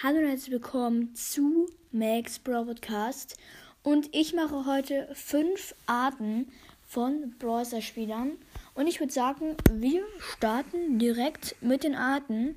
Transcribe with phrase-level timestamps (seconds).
[0.00, 3.36] Hallo und herzlich willkommen zu Max Brawl Podcast.
[3.82, 6.52] Und ich mache heute fünf Arten
[6.86, 8.38] von Browser Spielern.
[8.74, 12.54] Und ich würde sagen, wir starten direkt mit den Arten.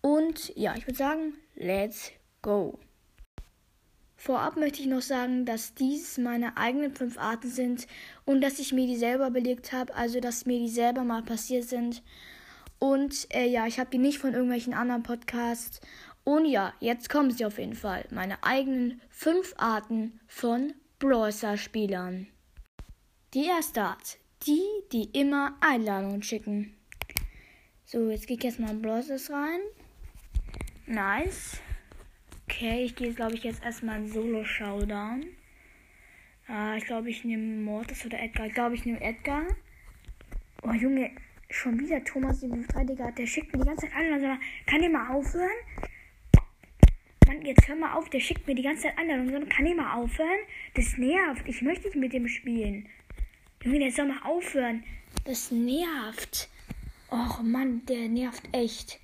[0.00, 2.78] Und ja, ich würde sagen, let's go.
[4.14, 7.88] Vorab möchte ich noch sagen, dass dies meine eigenen fünf Arten sind
[8.26, 11.64] und dass ich mir die selber belegt habe, also dass mir die selber mal passiert
[11.64, 12.00] sind.
[12.80, 15.80] Und äh, ja, ich habe die nicht von irgendwelchen anderen Podcasts.
[16.24, 18.06] Und ja, jetzt kommen sie auf jeden Fall.
[18.10, 22.26] Meine eigenen fünf Arten von Browser-Spielern.
[23.34, 24.18] Die erste Art.
[24.46, 26.74] Die, die immer Einladungen schicken.
[27.84, 29.60] So, jetzt gehe ich erstmal in Browsers rein.
[30.86, 31.60] Nice.
[32.44, 35.24] Okay, ich gehe, glaube ich, jetzt erstmal in Solo-Showdown.
[36.48, 38.46] Ah, ich glaube, ich nehme Mortis oder Edgar.
[38.46, 39.44] Ich glaube, ich nehme Edgar.
[40.62, 41.12] Oh, Junge,
[41.48, 43.10] schon wieder Thomas 73, Digga.
[43.12, 44.40] Der schickt mir die ganze Zeit Einladungen.
[44.66, 45.48] Kann der mal aufhören?
[47.30, 48.08] Mann, jetzt hör mal auf.
[48.10, 49.48] Der schickt mir die ganze Zeit Einladungen.
[49.48, 50.40] Kann der mal aufhören?
[50.74, 51.46] Das nervt.
[51.46, 52.88] Ich möchte nicht mit dem spielen.
[53.62, 54.82] Junge, der soll mal aufhören.
[55.24, 56.48] Das nervt.
[57.10, 58.98] Och, Mann, der nervt echt.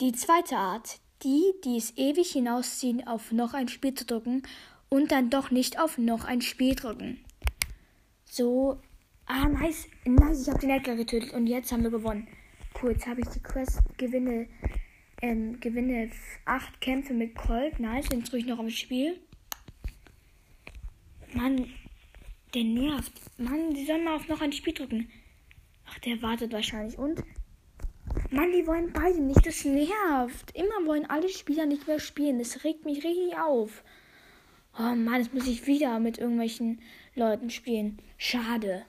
[0.00, 1.00] Die zweite Art.
[1.22, 4.42] Die, die es ewig hinausziehen, auf noch ein Spiel zu drücken
[4.90, 7.24] und dann doch nicht auf noch ein Spiel drücken.
[8.24, 8.78] So
[9.26, 9.88] Ah, nice.
[10.04, 12.28] Nice, ich habe den Edgar getötet und jetzt haben wir gewonnen.
[12.82, 14.48] Cool, jetzt habe ich die Quest, gewinne,
[15.24, 16.10] ähm, gewinne
[16.44, 17.80] acht Kämpfe mit Colt.
[17.80, 19.18] Nice, jetzt ich noch aufs Spiel.
[21.32, 21.66] Mann,
[22.52, 23.12] der nervt.
[23.38, 25.10] Mann, die sollen mal auf noch ein Spiel drücken.
[25.86, 26.98] Ach, der wartet wahrscheinlich.
[26.98, 27.22] Und?
[28.30, 29.46] Mann, die wollen beide nicht.
[29.46, 30.54] Das nervt.
[30.54, 32.38] Immer wollen alle Spieler nicht mehr spielen.
[32.38, 33.82] Das regt mich richtig auf.
[34.78, 36.82] Oh Mann, jetzt muss ich wieder mit irgendwelchen
[37.14, 37.98] Leuten spielen.
[38.18, 38.84] Schade.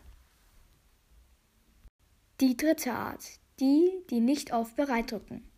[2.41, 3.23] Die dritte Art.
[3.61, 5.49] Die, die nicht auf Bereit drücken.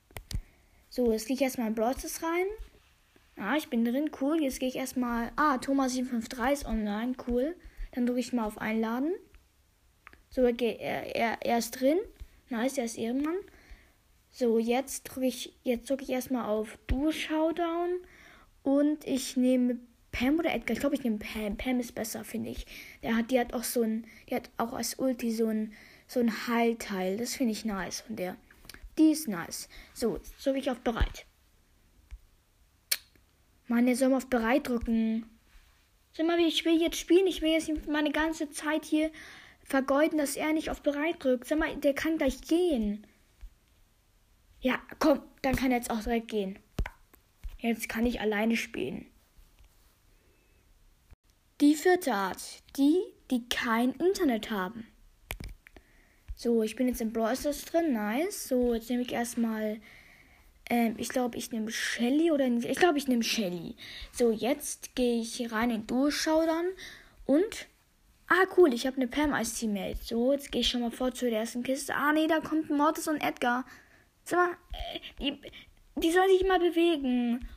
[0.89, 2.45] So, jetzt gehe ich erstmal in Brawlers rein.
[3.35, 4.41] Ah, ich bin drin, cool.
[4.41, 5.31] Jetzt gehe ich erstmal.
[5.35, 7.55] Ah, Thomas753 ist online, cool.
[7.91, 9.13] Dann drücke ich mal auf Einladen.
[10.29, 11.99] So, er, er, er ist drin.
[12.49, 13.37] Nice, er ist Ehrenmann.
[14.29, 17.89] So, jetzt drücke ich, jetzt ich erstmal auf Duo Showdown.
[18.63, 19.79] Und ich nehme
[20.11, 20.73] Pam oder Edgar.
[20.73, 21.57] Ich glaube, ich nehme Pam.
[21.57, 22.65] Pam ist besser, finde ich.
[23.03, 25.73] Der hat, die hat auch so ein, die hat auch als Ulti so ein
[26.07, 27.17] so ein Heilteil.
[27.17, 28.35] Das finde ich nice von der.
[28.97, 29.69] Die ist nice.
[29.93, 31.25] So, so wie ich auf bereit.
[33.67, 35.29] Mann, der soll mal auf bereit drücken.
[36.13, 37.27] Sag mal, ich will jetzt spielen.
[37.27, 39.11] Ich will jetzt meine ganze Zeit hier
[39.63, 41.47] vergeuden, dass er nicht auf bereit drückt.
[41.47, 43.05] Sag mal, der kann gleich gehen.
[44.61, 46.57] Ja, komm, dann kann er jetzt auch direkt gehen.
[47.59, 49.05] Jetzt kann ich alleine spielen.
[51.59, 52.63] Die vierte Art.
[52.77, 54.87] Die, die kein Internet haben.
[56.37, 57.93] So, ich bin jetzt in Brawl drin.
[57.93, 58.47] Nice.
[58.47, 59.79] So, jetzt nehme ich erstmal.
[60.69, 62.69] Ähm, ich glaube, ich nehme Shelly oder nicht.
[62.69, 63.75] Ich glaube, ich nehme Shelly.
[64.11, 66.67] So, jetzt gehe ich rein in Durchschaudern
[67.25, 67.67] und.
[68.29, 69.97] Ah, cool, ich habe eine Pam als Teammate.
[70.03, 71.95] So, jetzt gehe ich schon mal vor zur ersten Kiste.
[71.95, 73.65] Ah, nee, da kommt Mortis und Edgar.
[74.25, 75.41] Sag mal, äh, die,
[75.95, 77.47] die soll sich mal bewegen.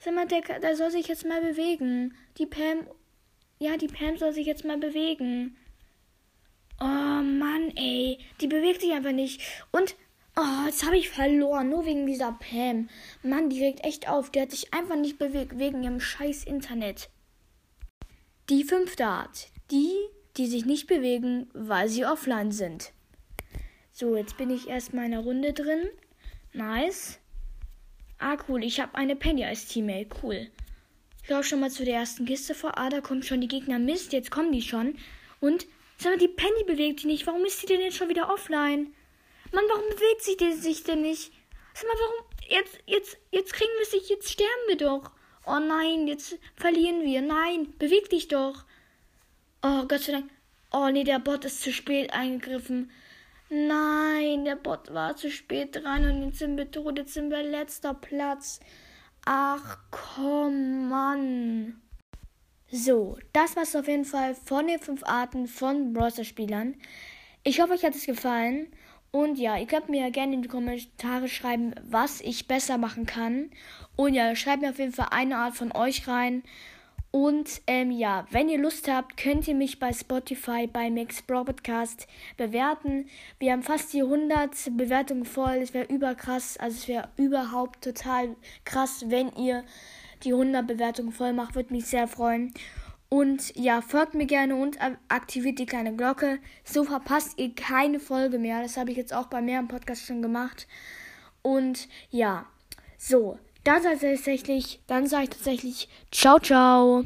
[0.00, 2.16] Sag mal, der, der soll sich jetzt mal bewegen.
[2.38, 2.86] Die Pam.
[3.60, 5.56] Ja, die Pam soll sich jetzt mal bewegen.
[6.82, 8.18] Oh Mann, ey.
[8.40, 9.40] Die bewegt sich einfach nicht.
[9.70, 9.94] Und,
[10.34, 11.68] oh, jetzt habe ich verloren.
[11.68, 12.88] Nur wegen dieser Pam.
[13.22, 14.30] Mann, die regt echt auf.
[14.30, 17.08] Die hat sich einfach nicht bewegt wegen ihrem scheiß Internet.
[18.50, 19.46] Die fünfte Art.
[19.70, 19.92] Die,
[20.36, 22.92] die sich nicht bewegen, weil sie offline sind.
[23.92, 25.88] So, jetzt bin ich erstmal in der Runde drin.
[26.52, 27.20] Nice.
[28.18, 28.64] Ah, cool.
[28.64, 30.08] Ich habe eine Penny als Teammate.
[30.20, 30.50] Cool.
[31.22, 32.76] Ich laufe schon mal zu der ersten Kiste vor.
[32.76, 33.78] Ah, da kommen schon die Gegner.
[33.78, 34.96] Mist, jetzt kommen die schon.
[35.38, 35.66] Und
[36.02, 37.26] Sag mal, die Penny bewegt sich nicht.
[37.28, 38.92] Warum ist sie denn jetzt schon wieder offline?
[39.52, 41.32] Mann, warum bewegt sich die sich denn nicht?
[41.74, 42.24] Sag mal, warum?
[42.48, 45.12] Jetzt, jetzt, jetzt kriegen wir sich, jetzt sterben wir doch.
[45.46, 47.22] Oh nein, jetzt verlieren wir.
[47.22, 48.64] Nein, beweg dich doch.
[49.62, 50.30] Oh, Gott sei Dank.
[50.72, 52.90] Oh nee, der Bot ist zu spät eingegriffen.
[53.48, 56.98] Nein, der Bot war zu spät dran und jetzt sind wir tot.
[56.98, 58.58] Jetzt sind wir letzter Platz.
[59.24, 61.80] Ach komm, Mann.
[62.74, 66.74] So, das war's auf jeden Fall von den fünf Arten von Browser-Spielern.
[67.42, 68.66] Ich hoffe, euch hat es gefallen.
[69.10, 73.50] Und ja, ihr könnt mir gerne in die Kommentare schreiben, was ich besser machen kann.
[73.94, 76.44] Und ja, schreibt mir auf jeden Fall eine Art von euch rein.
[77.12, 81.44] Und ähm, ja, wenn ihr Lust habt, könnt ihr mich bei Spotify bei Max Bro
[81.44, 82.06] Podcast
[82.38, 83.06] bewerten.
[83.38, 85.56] Wir haben fast die 100 Bewertungen voll.
[85.56, 86.56] Es wäre überkrass.
[86.56, 89.62] Also es wäre überhaupt total krass, wenn ihr
[90.24, 91.54] die 100 Bewertungen voll macht.
[91.54, 92.54] Würde mich sehr freuen.
[93.10, 94.78] Und ja, folgt mir gerne und
[95.08, 96.38] aktiviert die kleine Glocke.
[96.64, 98.62] So verpasst ihr keine Folge mehr.
[98.62, 100.66] Das habe ich jetzt auch bei mehreren Podcasts schon gemacht.
[101.42, 102.46] Und ja,
[102.96, 107.00] So, dann tatsächlich, dann sage ich tatsächlich ciao, ciao.